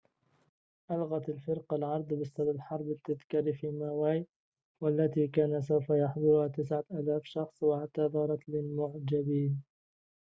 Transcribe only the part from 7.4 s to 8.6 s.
واعتذرت